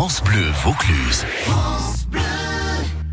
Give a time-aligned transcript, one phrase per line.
[0.00, 1.26] France Bleu Vaucluse.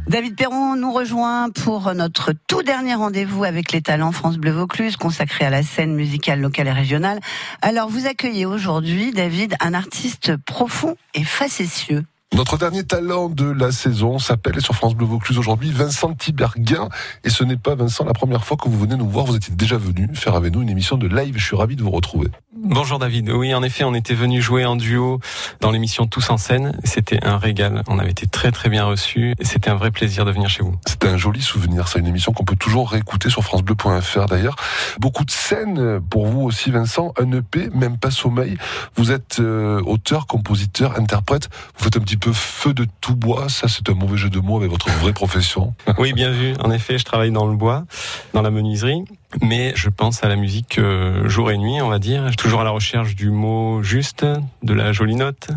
[0.08, 4.96] David Perron nous rejoint pour notre tout dernier rendez-vous avec les talents France Bleu Vaucluse
[4.96, 7.20] consacré à la scène musicale locale et régionale.
[7.62, 12.05] Alors vous accueillez aujourd'hui, David, un artiste profond et facétieux.
[12.34, 16.88] Notre dernier talent de la saison s'appelle sur France Bleu Vaucluse aujourd'hui Vincent Tiberguin
[17.26, 19.54] et ce n'est pas Vincent la première fois que vous venez nous voir, vous étiez
[19.54, 22.30] déjà venu faire avec nous une émission de live, je suis ravi de vous retrouver.
[22.70, 23.29] Bonjour David.
[23.29, 25.21] Oui, en effet, on était venu jouer en duo
[25.61, 26.77] dans l'émission Tous en scène.
[26.84, 27.81] C'était un régal.
[27.88, 30.63] On avait été très très bien reçus et c'était un vrai plaisir de venir chez
[30.63, 30.75] vous.
[30.85, 31.88] C'était un joli souvenir.
[31.88, 34.58] C'est une émission qu'on peut toujours réécouter sur francebleu.fr d'ailleurs.
[34.99, 37.13] Beaucoup de scènes pour vous aussi, Vincent.
[37.17, 38.58] Un EP, même pas sommeil.
[38.97, 41.47] Vous êtes euh, auteur, compositeur, interprète.
[41.77, 43.47] Vous faites un petit peu feu de tout bois.
[43.47, 45.73] Ça, c'est un mauvais jeu de mots avec votre vraie profession.
[45.99, 46.53] oui, bien vu.
[46.59, 47.86] En effet, je travaille dans le bois,
[48.34, 49.05] dans la menuiserie
[49.41, 52.36] mais je pense à la musique euh, jour et nuit, on va dire.
[52.38, 54.26] Toujours à la recherche du mot juste,
[54.63, 55.50] de la jolie note.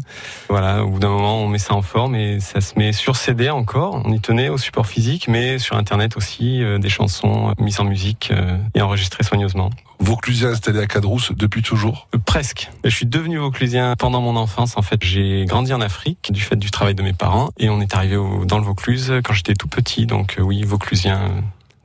[0.48, 3.16] Voilà, au bout d'un moment, on met ça en forme et ça se met sur
[3.16, 4.02] CD encore.
[4.05, 7.85] On y tenait au support physique, mais sur Internet aussi, euh, des chansons mises en
[7.85, 9.71] musique euh, et enregistrées soigneusement.
[10.01, 12.09] Vauclusien installé à Cadrousse depuis toujours?
[12.24, 12.71] Presque.
[12.85, 14.76] Je suis devenu Vauclusien pendant mon enfance.
[14.76, 17.80] En fait, j'ai grandi en Afrique du fait du travail de mes parents et on
[17.80, 20.07] est arrivé dans le Vaucluse quand j'étais tout petit.
[20.07, 21.30] Donc oui, Vauclusien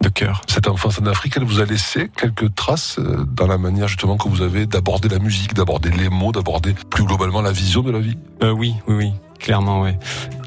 [0.01, 0.41] de cœur.
[0.47, 4.17] Cette enfance en Afrique, elle vous a laissé quelques traces euh, dans la manière justement
[4.17, 7.91] que vous avez d'aborder la musique, d'aborder les mots, d'aborder plus globalement la vision de
[7.91, 8.17] la vie?
[8.43, 9.91] Euh, Oui, oui, oui, clairement, oui.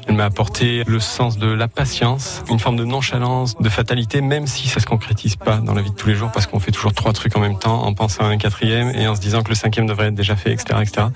[0.07, 4.47] Elle m'a apporté le sens de la patience, une forme de nonchalance, de fatalité, même
[4.47, 6.71] si ça se concrétise pas dans la vie de tous les jours, parce qu'on fait
[6.71, 9.43] toujours trois trucs en même temps, en pensant à un quatrième et en se disant
[9.43, 11.07] que le cinquième devrait être déjà fait, etc., etc.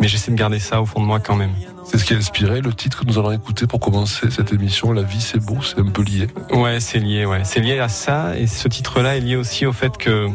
[0.00, 1.52] Mais j'essaie de garder ça au fond de moi quand même.
[1.92, 4.92] C'est ce qui a inspiré le titre que nous allons écouter pour commencer cette émission.
[4.92, 6.26] La vie, c'est beau, c'est un peu lié.
[6.50, 7.42] Ouais, c'est lié, ouais.
[7.44, 8.34] C'est lié à ça.
[8.38, 10.28] Et ce titre-là est lié aussi au fait que,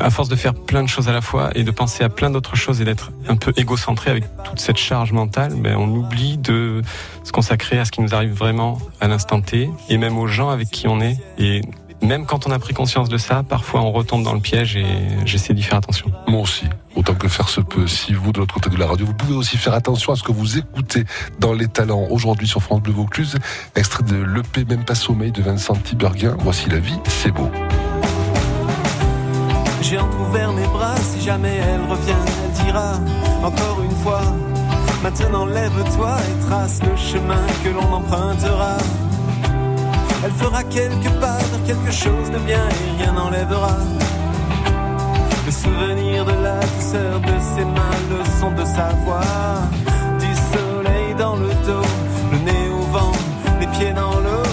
[0.00, 2.30] à force de faire plein de choses à la fois et de penser à plein
[2.30, 6.38] d'autres choses et d'être un peu égocentré avec toute cette charge mentale, ben, on oublie
[6.38, 6.80] de
[7.24, 10.48] se consacrer à ce qui nous arrive vraiment à l'instant T et même aux gens
[10.48, 11.18] avec qui on est.
[11.36, 11.60] Et
[12.02, 14.84] même quand on a pris conscience de ça, parfois on retombe dans le piège et
[15.24, 16.10] j'essaie d'y faire attention.
[16.26, 17.86] Moi aussi, autant que faire se peut.
[17.86, 20.22] Si vous, de l'autre côté de la radio, vous pouvez aussi faire attention à ce
[20.22, 21.04] que vous écoutez
[21.38, 23.38] dans les talents aujourd'hui sur France Bleu Vaucluse,
[23.76, 26.36] extrait de l'EP Même pas sommeil de Vincent Tiberguin.
[26.40, 27.50] Voici la vie, c'est beau.
[29.80, 32.12] J'ai entrouvert mes bras, si jamais elle revient,
[32.44, 32.94] elle dira
[33.42, 34.22] encore une fois.
[35.02, 38.76] Maintenant lève-toi et trace le chemin que l'on empruntera.
[40.24, 43.76] Elle fera quelque part quelque chose de bien et rien n'enlèvera.
[45.46, 49.20] Le souvenir de la douceur de ses mains, le son de sa voix,
[50.20, 51.88] du soleil dans le dos,
[52.32, 53.12] le nez au vent,
[53.60, 54.46] les pieds dans l'eau.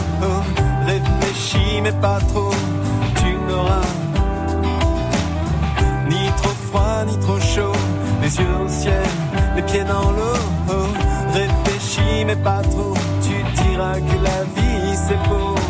[0.87, 2.51] Réfléchis mais pas trop,
[3.17, 3.89] tu n'auras
[6.09, 7.77] ni trop froid ni trop chaud,
[8.23, 9.03] les yeux au ciel,
[9.55, 10.39] les pieds dans l'eau.
[11.31, 14.78] Réfléchis mais pas trop, tu diras que la vie
[15.09, 15.68] c'est beau.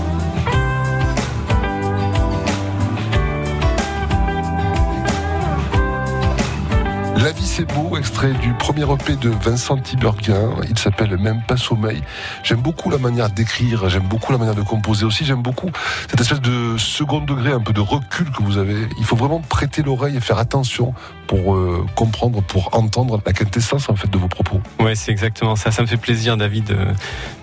[7.29, 10.49] La vie c'est beau, extrait du premier EP de Vincent Tiberguin.
[10.67, 12.01] Il s'appelle Même pas sommeil.
[12.41, 15.69] J'aime beaucoup la manière d'écrire, j'aime beaucoup la manière de composer aussi, j'aime beaucoup
[16.09, 18.77] cette espèce de second degré, un peu de recul que vous avez.
[18.97, 20.95] Il faut vraiment prêter l'oreille et faire attention
[21.27, 24.59] pour euh, comprendre, pour entendre la quintessence en fait de vos propos.
[24.79, 25.69] Ouais, c'est exactement ça.
[25.69, 26.95] Ça me fait plaisir, David, euh,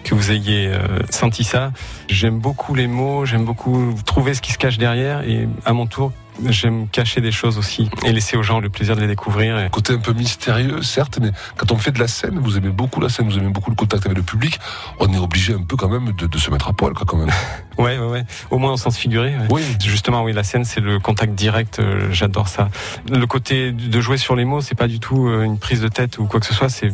[0.03, 1.71] que vous ayez euh, senti ça.
[2.09, 5.87] J'aime beaucoup les mots, j'aime beaucoup trouver ce qui se cache derrière et à mon
[5.87, 6.11] tour
[6.45, 9.71] J'aime cacher des choses aussi et laisser aux gens le plaisir de les découvrir.
[9.71, 13.01] Côté un peu mystérieux, certes, mais quand on fait de la scène, vous aimez beaucoup
[13.01, 14.59] la scène, vous aimez beaucoup le contact avec le public,
[15.01, 17.17] on est obligé un peu quand même de, de se mettre à poil, quoi, quand
[17.17, 17.31] même.
[17.79, 18.25] ouais, ouais, ouais.
[18.51, 19.35] Au moins au sens figuré.
[19.51, 19.63] Oui.
[19.85, 21.79] Justement, oui, la scène, c'est le contact direct.
[21.79, 22.69] Euh, J'adore ça.
[23.11, 25.89] Le côté de jouer sur les mots, c'est pas du tout euh, une prise de
[25.89, 26.69] tête ou quoi que ce soit.
[26.69, 26.93] C'est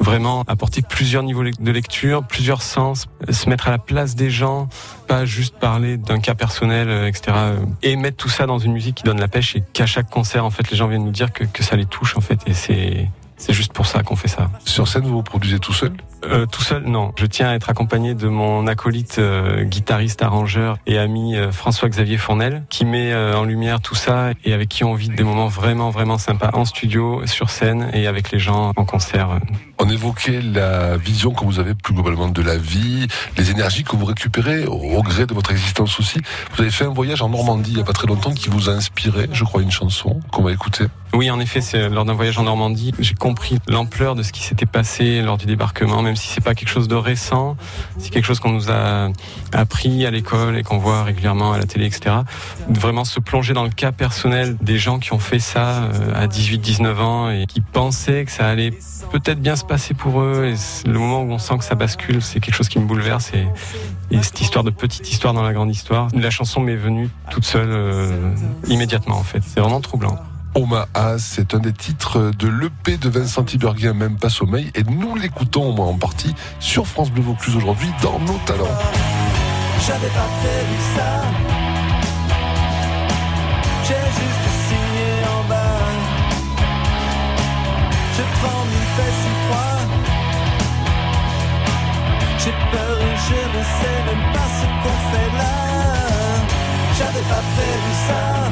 [0.00, 4.68] vraiment apporter plusieurs niveaux de lecture, plusieurs sens, se mettre à la place des gens,
[5.08, 7.36] pas juste parler d'un cas personnel, euh, etc.
[7.82, 10.44] Et mettre tout ça dans une musique qui donne la pêche et qu'à chaque concert,
[10.44, 12.40] en fait, les gens viennent nous dire que, que ça les touche, en fait.
[12.46, 14.50] Et c'est, c'est juste pour ça qu'on fait ça.
[14.64, 15.92] Sur scène, vous vous produisez tout seul?
[16.26, 17.12] Euh, Tout seul, non.
[17.16, 22.16] Je tiens à être accompagné de mon acolyte, euh, guitariste, arrangeur et ami euh, François-Xavier
[22.16, 25.48] Fournel, qui met euh, en lumière tout ça et avec qui on vit des moments
[25.48, 29.38] vraiment, vraiment sympas en studio, sur scène et avec les gens en concert.
[29.86, 33.94] On évoquait la vision que vous avez plus globalement de la vie, les énergies que
[33.96, 36.22] vous récupérez au gré de votre existence aussi.
[36.54, 38.70] Vous avez fait un voyage en Normandie il n'y a pas très longtemps qui vous
[38.70, 40.86] a inspiré, je crois, une chanson qu'on va écouter.
[41.14, 44.42] Oui, en effet, c'est lors d'un voyage en Normandie, j'ai compris l'ampleur de ce qui
[44.42, 47.56] s'était passé lors du débarquement, même si c'est pas quelque chose de récent,
[47.98, 49.10] c'est quelque chose qu'on nous a
[49.52, 52.16] appris à l'école et qu'on voit régulièrement à la télé, etc.
[52.68, 56.26] Vraiment se plonger dans le cas personnel des gens qui ont fait ça euh, à
[56.26, 58.72] 18, 19 ans et qui pensaient que ça allait
[59.12, 60.52] peut-être bien se passer pour eux.
[60.52, 63.30] Et le moment où on sent que ça bascule, c'est quelque chose qui me bouleverse.
[63.34, 63.46] Et,
[64.10, 67.44] et, cette histoire de petite histoire dans la grande histoire, la chanson m'est venue toute
[67.44, 68.34] seule euh,
[68.66, 69.44] immédiatement en fait.
[69.46, 70.18] C'est vraiment troublant.
[70.54, 75.16] Omaha, c'est un des titres de l'EP de Vincent Tiberghien, même pas sommeil, et nous
[75.16, 78.64] l'écoutons au moins en partie sur France Bleu Vaucluse aujourd'hui dans Nos Talents.
[79.86, 81.22] J'avais pas prévu ça,
[83.82, 85.78] j'ai juste signé en bas.
[88.16, 89.78] Je prends une fesse si froid,
[92.38, 95.54] j'ai peur et je ne sais même pas ce qu'on fait là.
[96.96, 98.43] J'avais pas prévu ça.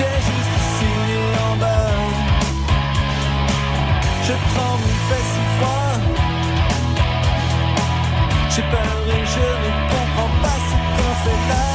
[0.00, 1.92] J'ai juste signé en bas.
[4.26, 5.94] Je prends une fesse si froid.
[8.52, 11.66] J'ai peur et je ne comprends pas ce qu'on fait là.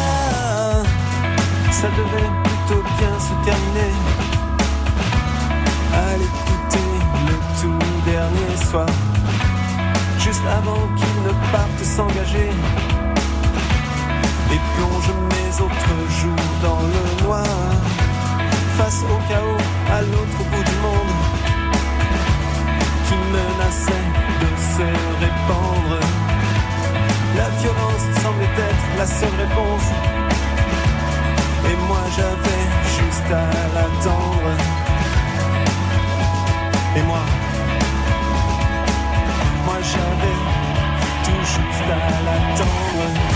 [1.69, 3.93] Ça devait plutôt bien se terminer.
[5.93, 6.91] À l'écouter
[7.27, 8.89] le tout dernier soir.
[10.17, 12.49] Juste avant qu'il ne parte s'engager.
[14.51, 17.45] Et plonge mes autres jours dans le noir
[29.23, 29.87] réponse.
[31.69, 32.63] Et moi j'avais
[32.97, 34.51] juste à l'attendre.
[36.97, 37.19] Et moi,
[39.65, 40.64] moi j'avais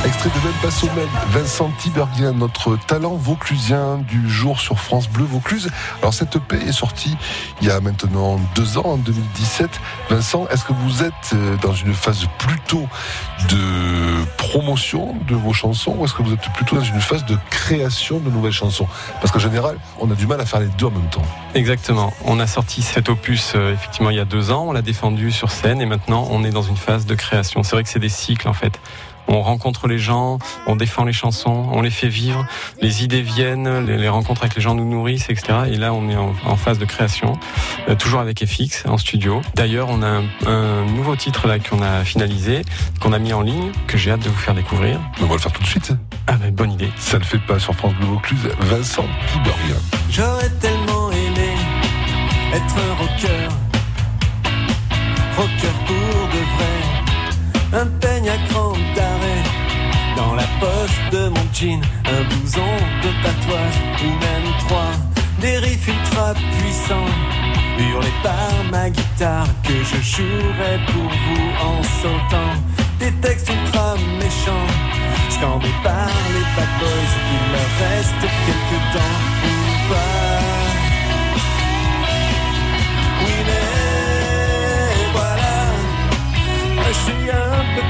[0.05, 5.25] Extrait de Même pas sommeil, Vincent Tiberghien, notre talent vauclusien du jour sur France Bleu
[5.25, 5.69] Vaucluse.
[6.01, 7.17] Alors cette EP est sortie
[7.61, 9.69] il y a maintenant deux ans, en 2017.
[10.09, 12.87] Vincent, est-ce que vous êtes euh, dans une phase plutôt
[13.49, 17.37] de promotion de vos chansons ou est-ce que vous êtes plutôt dans une phase de
[17.49, 18.87] création de nouvelles chansons?
[19.19, 21.25] Parce qu'en général, on a du mal à faire les deux en même temps.
[21.55, 22.13] Exactement.
[22.23, 25.31] On a sorti cet opus euh, effectivement il y a deux ans, on l'a défendu
[25.31, 27.63] sur scène et maintenant on est dans une phase de création.
[27.63, 28.79] C'est vrai que c'est des cycles en fait
[29.29, 32.45] on rencontre les gens, on défend les chansons, on les fait vivre,
[32.81, 35.59] les idées viennent, les, rencontres avec les gens nous nourrissent, etc.
[35.67, 37.37] Et là, on est en, phase de création,
[37.87, 39.41] euh, toujours avec FX en studio.
[39.53, 42.63] D'ailleurs, on a un, nouveau titre là qu'on a finalisé,
[42.99, 44.99] qu'on a mis en ligne, que j'ai hâte de vous faire découvrir.
[45.21, 45.93] On va le faire tout de suite.
[46.27, 46.89] Ah ben, bonne idée.
[46.97, 49.77] Ça ne fait pas sur France Bleu Vaucluse, Vincent Tiberien.
[50.09, 51.53] J'aurais tellement aimé
[52.53, 53.47] être un rocker,
[55.37, 56.98] rocker pour de vrai,
[57.73, 59.43] un peigne à cran d'arrêt
[60.15, 62.73] dans la poche de mon jean, un blouson
[63.03, 63.79] de tatouage.
[64.03, 64.91] Ou même trois,
[65.39, 67.13] des riffs ultra puissants.
[67.77, 72.53] Hurlés par ma guitare que je jouerai pour vous en sautant.
[72.99, 74.67] Des textes ultra méchants
[75.29, 80.18] scandés par les bad boys il leur reste quelques dents ou pas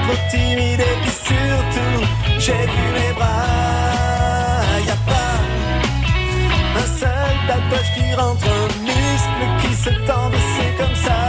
[0.09, 1.97] trop timide et puis surtout
[2.39, 3.27] j'ai vu mes bras.
[4.85, 5.35] Y a pas
[6.81, 11.19] un seul tatouage qui rentre un muscle qui se tend c'est comme ça.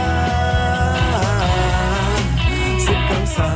[2.79, 3.49] C'est comme ça.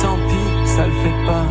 [0.00, 1.46] Tant pis ça le fait pas.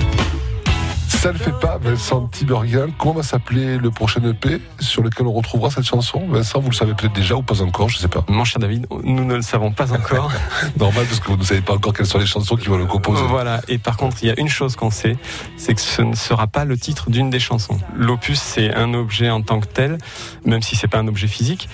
[1.07, 2.87] Ça le fait pas, Vincent Tiberghien.
[2.97, 6.25] Comment va s'appeler le prochain EP sur lequel on retrouvera cette chanson?
[6.27, 8.25] Vincent, vous le savez peut-être déjà ou pas encore, je sais pas.
[8.27, 10.31] Mon cher David, nous ne le savons pas encore.
[10.79, 12.87] Normal, parce que vous ne savez pas encore quelles sont les chansons qui vont le
[12.87, 13.21] composer.
[13.27, 15.15] Voilà, et par contre, il y a une chose qu'on sait,
[15.57, 17.77] c'est que ce ne sera pas le titre d'une des chansons.
[17.95, 19.99] L'opus, c'est un objet en tant que tel,
[20.43, 21.69] même si c'est pas un objet physique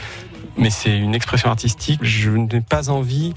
[0.57, 1.99] mais c'est une expression artistique.
[2.03, 3.33] Je n'ai pas envie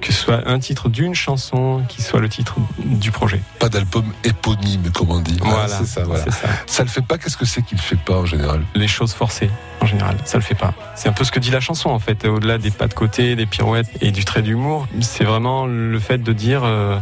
[0.00, 3.40] que ce soit un titre d'une chanson qui soit le titre du projet.
[3.58, 5.38] Pas d'album éponyme, comme on dit.
[5.42, 6.24] Voilà, c'est ça, voilà.
[6.30, 6.48] ça.
[6.66, 8.62] Ça le fait pas, qu'est-ce que c'est qu'il fait pas en général?
[8.74, 10.74] Les choses forcées, en général, ça le fait pas.
[10.94, 13.36] C'est un peu ce que dit la chanson en fait, au-delà des pas de côté,
[13.36, 14.86] des pirouettes et du trait d'humour.
[15.00, 16.98] C'est vraiment le fait de dire euh,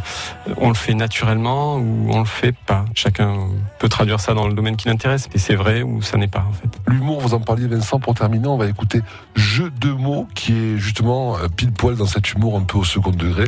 [0.56, 2.84] on le fait naturellement ou on le fait pas.
[2.94, 3.36] Chacun
[3.78, 6.46] peut traduire ça dans le domaine qui l'intéresse, et c'est vrai ou ça n'est pas
[6.48, 6.68] en fait.
[6.88, 9.02] L'humour, vous en parliez Vincent, pour terminer, on va écouter
[9.56, 12.84] Jeu de mots qui est justement euh, pile poil dans cet humour un peu au
[12.84, 13.44] second degré,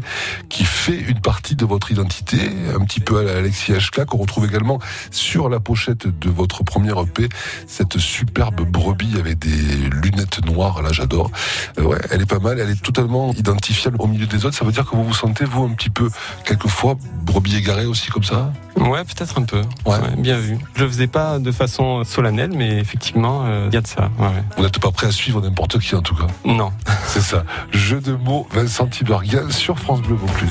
[0.49, 2.39] qui fait une partie de votre identité,
[2.75, 4.79] un petit peu à Alexis Hachka, qu'on retrouve également
[5.11, 7.29] sur la pochette de votre premier EP,
[7.67, 9.51] cette superbe brebis avec des
[10.03, 11.31] lunettes noires, là j'adore.
[11.79, 14.65] Euh, ouais, elle est pas mal, elle est totalement identifiable au milieu des autres, ça
[14.65, 16.09] veut dire que vous vous sentez, vous, un petit peu,
[16.47, 16.97] quelquefois,
[17.27, 18.51] brebis égaré aussi comme ça?
[18.81, 19.63] Ouais, peut-être un peu.
[19.87, 19.99] Ouais.
[20.17, 20.59] bien vu.
[20.75, 24.11] Je le faisais pas de façon solennelle, mais effectivement, il y a de ça.
[24.57, 26.27] Vous n'êtes pas prêt à suivre n'importe qui en tout cas.
[26.45, 26.73] Non.
[27.07, 27.45] C'est ça.
[27.73, 30.51] Jeu de mots, Vincent Tiberghien sur France Bleu Vaucluse.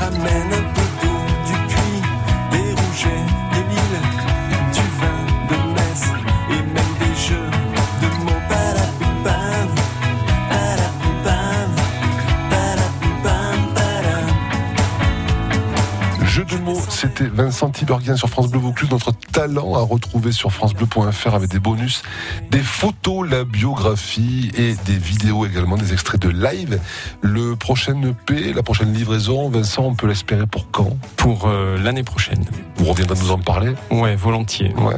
[16.97, 18.89] C'était Vincent Tiberghien sur France Bleu Vaucluse.
[18.89, 22.01] Notre talent à retrouver sur francebleu.fr avec des bonus,
[22.49, 26.79] des photos, la biographie et des vidéos également, des extraits de live.
[27.21, 30.97] Le prochain EP, la prochaine livraison, Vincent, on peut l'espérer pour quand?
[31.17, 32.43] Pour euh, l'année prochaine.
[32.77, 33.73] Vous reviendrez nous en parler?
[33.91, 34.73] Ouais, volontiers.
[34.77, 34.95] Ouais.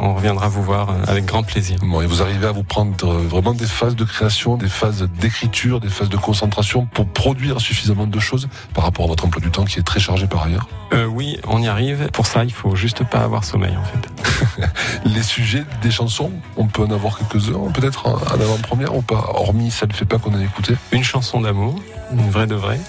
[0.00, 1.78] On reviendra vous voir euh, avec grand plaisir.
[1.82, 5.08] Bon, et vous arrivez à vous prendre euh, vraiment des phases de création, des phases
[5.20, 9.40] d'écriture, des phases de concentration pour produire suffisamment de choses par rapport à votre emploi
[9.40, 10.68] du temps qui est très chargé par ailleurs?
[11.10, 12.08] Oui, on y arrive.
[12.12, 14.66] Pour ça, il faut juste pas avoir sommeil en fait.
[15.04, 19.32] Les sujets des chansons, on peut en avoir quelques-uns, peut-être en avant-première ou pas?
[19.34, 20.74] Hormis, ça ne fait pas qu'on a écouté.
[20.92, 21.74] Une chanson d'amour,
[22.12, 22.80] une vraie de vraie.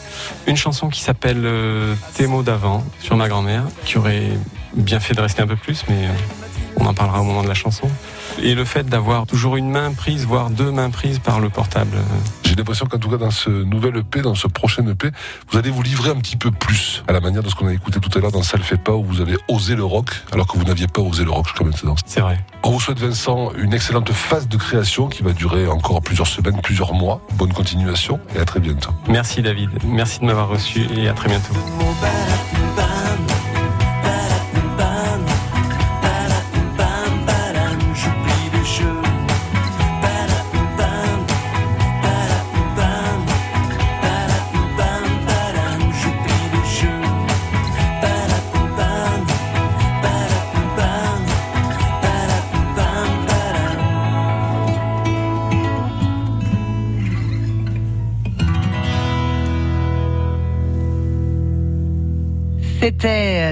[0.47, 4.29] Une chanson qui s'appelle euh, Tes mots d'avant sur ma grand-mère, qui aurait
[4.75, 6.11] bien fait de rester un peu plus, mais euh,
[6.77, 7.88] on en parlera au moment de la chanson.
[8.41, 11.97] Et le fait d'avoir toujours une main prise, voire deux mains prises par le portable.
[12.43, 15.09] J'ai l'impression qu'en tout cas dans ce nouvel EP, dans ce prochain EP,
[15.51, 17.73] vous allez vous livrer un petit peu plus à la manière de ce qu'on a
[17.73, 20.09] écouté tout à l'heure dans Ça le fait pas, où vous avez osé le rock,
[20.31, 21.95] alors que vous n'aviez pas osé le rock jusqu'à maintenant.
[22.05, 22.39] C'est vrai.
[22.63, 26.61] On vous souhaite Vincent une excellente phase de création qui va durer encore plusieurs semaines,
[26.61, 27.21] plusieurs mois.
[27.33, 28.91] Bonne continuation et à très bientôt.
[29.07, 31.53] Merci David, merci de m'avoir reçu et à très bientôt.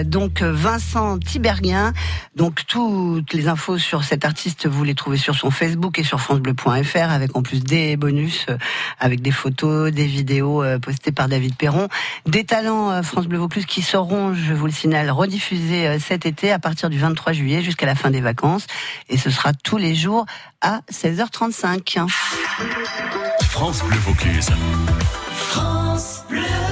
[0.08, 1.94] Donc Vincent Tiberghien.
[2.36, 6.20] Donc toutes les infos sur cet artiste, vous les trouvez sur son Facebook et sur
[6.20, 8.58] francebleu.fr avec en plus des bonus euh,
[9.00, 11.88] avec des photos, des vidéos euh, postées par David Perron,
[12.26, 16.60] des talents France Bleu Vaucluse qui seront, je vous le signale, rediffusés cet été à
[16.60, 18.68] partir du 23 juillet jusqu'à la fin des vacances
[19.10, 20.26] et ce sera tous les jours
[20.62, 22.08] à 16h35.
[23.50, 24.50] France Bleu Vaucluse.
[25.34, 26.67] France Bleu.